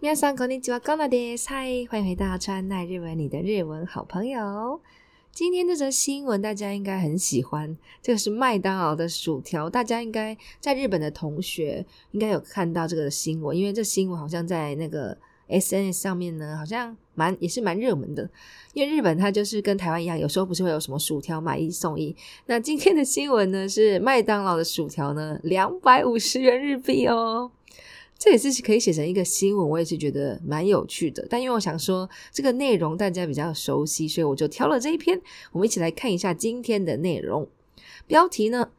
[0.00, 1.48] 皆さんこんにちは，高娜です。
[1.48, 4.80] 嗨，欢迎回到川奈日文，你的日文好朋友。
[5.32, 9.68] 今天这则新闻大家应该很喜欢，这个是麦当劳的薯条。
[9.68, 18.30] 大家应该在日本的同学应该有看到这个新闻，因为这新闻好像在那个 SNS 上面呢，好像蛮也是蛮热门的。
[18.74, 22.14] 因为日本它就是跟台湾一样，有时候不是会有什么薯条买一送一。
[22.46, 27.50] 那今天的新闻呢是麦当劳的薯条呢两百五十元日币哦。
[28.17, 31.25] 这也是可以写成一个新闻，我也是觉得蛮有趣的。
[31.29, 35.19] 但因为我想说这个内容大家比较熟悉，所以我就挑了这一篇。
[35.51, 37.47] 我们一起来看一下今天的内容。
[38.07, 38.69] 标题呢，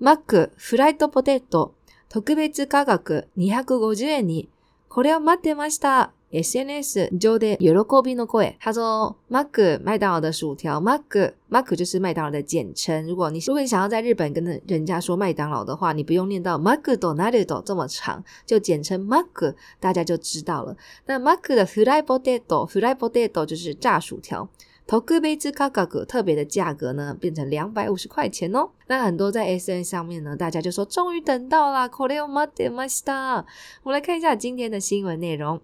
[0.00, 1.72] マックフライドポテト
[2.08, 4.48] 特别価格250円に。
[4.88, 6.12] これを待ってました。
[6.32, 7.68] SNS 上で喜
[8.02, 8.56] びの声。
[8.58, 13.06] 他说：“マック麦当劳的薯条，マックマック就是麦当劳的简称。
[13.06, 20.74] 如果你如果你想要在日本跟人家说麦当劳的话，你不用念到マクドナルド这么长，就简称マック，大家就知道了。
[21.04, 24.48] 那マック的フライポテト，フライポテト就是炸薯条。
[24.86, 28.70] 特别価格，特别的价格呢，变成两百五十块钱哦。
[28.88, 33.44] 那很多在 SN 上面呢，大家就说终于等到啦，これを待ってました。
[33.84, 35.60] 我们来看一下今天的新闻内容。”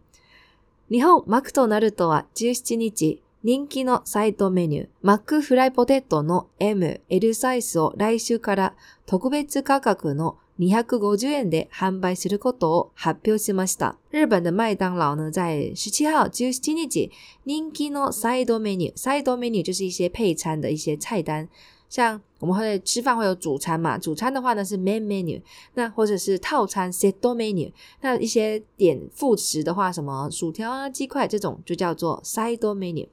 [0.91, 8.73] 日本マクドナルドは17日、人気のサイドメニュー、マックフライポテトの M、L サイズを来周から
[9.05, 13.95] 特别価格の250円で贩売することを発表しました。
[14.11, 17.11] 日本的麦当劳呢，在十七号17日、
[17.45, 21.47] 人気のサイドメニュー、サイドメニュー就是一些配餐的一些菜单。
[21.93, 25.39] 像我们会吃饭会有主餐嘛，主餐的话呢是 main menu，
[25.75, 33.07] 那或者是套餐 set menu，那一些点副食的话，什么薯条啊、鸡块这种就叫做 side menu。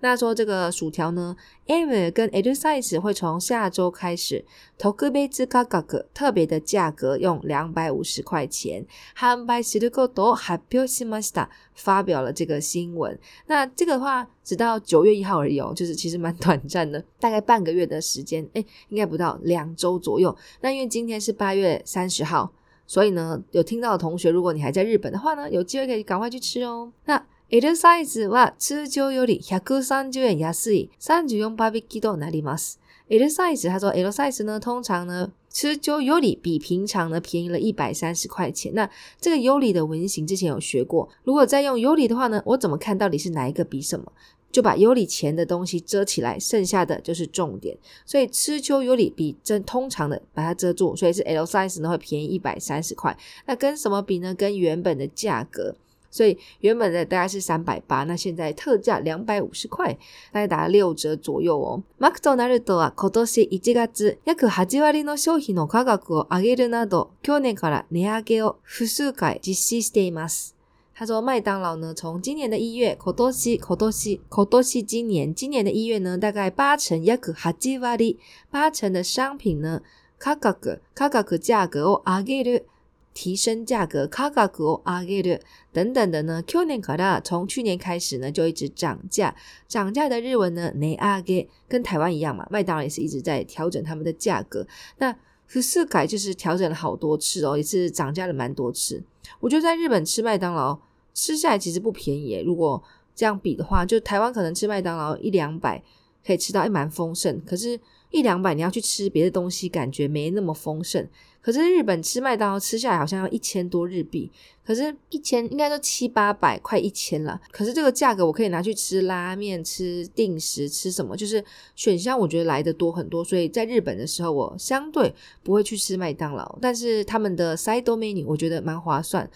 [0.00, 1.34] 那说这个薯条呢，
[1.66, 4.44] M 跟 L size 会从下周开始，
[4.76, 8.84] 特别価格特别的价格用两百五十块钱，
[9.16, 13.18] 贩売することを発表しました，发表了这个新闻。
[13.46, 20.36] 那这个的话，直到九月一号而已哦，就是其实蛮短暂的，大概半个月的时间，诶，应该不到两周左右。
[20.60, 22.52] 那因为今天是八月三十号，
[22.86, 26.92] 所以呢，有听到的同学，如果你还在日本的话呢，有机会可以赶快去吃哦。
[27.06, 32.80] 那 L サイズは通常より130円安い34パー引きとなります。
[33.08, 38.72] L サイズ，他说 L サイズ呢，通常呢，通常より比平常呢便宜了一百三十块钱。
[38.74, 38.88] 那
[39.20, 44.10] 这个より的文型之前有学过，如果再用より的话呢，我怎么看到底是哪一个比什么？
[44.50, 47.76] 就把より前的东西遮起来，剩下的就是重点。
[48.06, 53.16] 所以通常より比真通常的把它遮住，所以是 L サイズ呢会便宜一百三十块。
[53.46, 54.34] 那跟什么比呢？
[54.34, 55.76] 跟原本的价格。
[56.10, 59.92] 所以原本的大概是三百八，那现在特价两百五十块，
[60.30, 61.82] 大概打了六折左右哦。
[61.98, 70.54] マクドナルドは今年1月、约8割の商品の价格を上げるなど、去年から値上げを复数回実施しています。
[70.94, 78.16] 他说麦当劳呢，从今年的一月、今年、今年、今年、今年、今年的一月呢，大概八成、约8割、
[78.52, 79.82] 八成的商品呢，
[80.20, 82.66] 価格、价格价格を上げる。
[83.14, 85.40] 提升价格，価格を上げる
[85.72, 86.42] 等等的呢。
[86.42, 89.34] 去年から从去年开始呢，就一直涨价。
[89.68, 94.66] 涨价的日文呢，値上げ跟台湾一样嘛，麦当劳也是一直在调整他们的价格。
[94.98, 95.14] 那
[95.46, 99.02] 复数回就是调整了好多次哦，也是涨价了蛮多次。
[99.38, 100.78] 我觉得在日本吃麦当劳
[101.14, 102.82] 吃下来其实不便宜，如果
[103.14, 105.80] 这样比的话，就台湾可能吃麦当劳一两百
[106.25, 107.79] 可以吃到一蛮丰盛，可是，
[108.11, 111.07] 一两百你要去吃别的东西，感觉没那么丰盛。
[111.41, 114.29] 可是日本吃麦当劳吃下来好像要一千多日币，
[114.63, 117.39] 可是一千应该都七八百，快一千了。
[117.49, 121.43] 可是这个价格我可以拿去吃拉面、吃定食、吃什么，就是
[121.75, 123.23] 选项我觉得来得多很多。
[123.23, 129.27] 所以在日本的时候，我相对不会去吃麦当劳，但是他们的 side menu 我觉得蛮划算，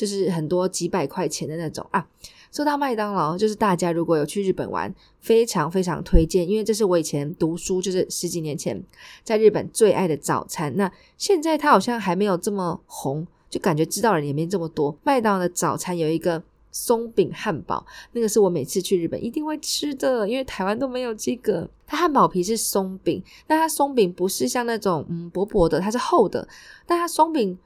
[0.00, 2.06] 就是很多几百块钱的那种啊。
[2.50, 8.82] 说到麦当劳，就是大家如果有去日本玩，非常非常推荐，因为这是我以前读书，就是十几年前
[9.22, 10.74] 在日本最爱的早餐。
[10.74, 14.96] 那现在它好像还没有这么红，就感觉知道人也没这么多。
[15.04, 21.68] 麦当劳的早餐有一个松饼汉堡，那个是我每次去日本一定会吃的，因为台湾都没有这个。
[21.86, 26.48] 它汉堡皮是松饼，但它松饼不是像那种嗯薄薄的，它是厚的，
[26.86, 27.58] 但它松饼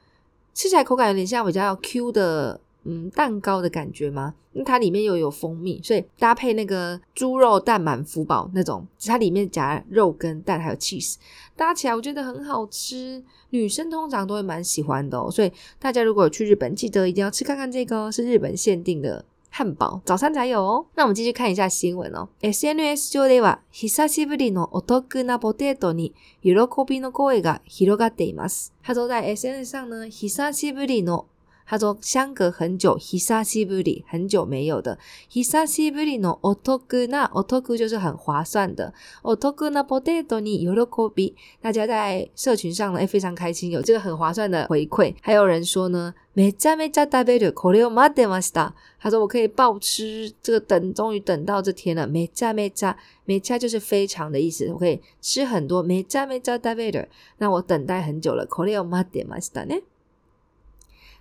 [0.55, 2.59] 吃起来口感有点像比较 Q 的。
[2.87, 4.35] 嗯，蛋糕的感觉吗？
[4.53, 11.15] 因为它里面又有蜂蜜，所以搭配那个猪肉蛋满福宝那种，它里面夹肉跟蛋还有 cheese，
[11.55, 13.23] 搭起来我觉得很好吃。
[13.49, 20.86] 女生通常都会蛮喜欢的哦，所以大家如果有去日本，记得一定要吃看看这个，是日本限定的汉堡，早餐才有哦。
[20.94, 22.28] 那我们继续看一下新闻哦。
[22.40, 26.52] SNS 上では久しぶりのお得なポテトに喜
[26.86, 28.72] びの声が広がっています。
[28.82, 31.26] 他说在 SNS 上呢，久しぶりの
[31.66, 34.98] 他说相隔很久，久しぶり很久没有的。
[35.28, 38.92] 久しぶりのお得なお得就是很划算的。
[39.22, 40.66] お得なポテトに喜
[41.14, 45.14] び，大家在社群上呢，诶非常开心，有这个很划算的回馈。
[45.20, 48.72] 还有人说呢，めちゃめちゃ食べるこれを待ってました。
[48.98, 52.08] 他说我可以暴吃，这个等终于等到这天了。
[52.08, 52.96] めちゃめちゃ
[53.28, 55.84] めちゃ就是非常的意思，我可以吃很多。
[55.84, 57.06] めちゃめちゃ食べる，
[57.38, 58.44] 那我等待很久了。
[58.48, 59.84] これを待ってましたね。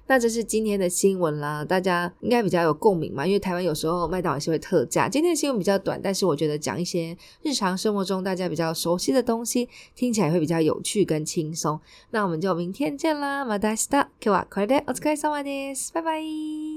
[0.08, 5.08] 那这是今天的新闻啦，大家应该比较有共鸣嘛，因为台湾有时候麦当劳也是会特价。
[5.08, 11.80] 今天的新闻比较短，但是我觉得讲一些日常生活中大家比较熟悉的东西，听起来会比较有趣跟轻松。
[12.10, 14.08] 那我们就明天见啦，また明日。
[14.20, 15.94] 今日はこれでお疲れ様です。
[15.94, 16.73] 拜拜。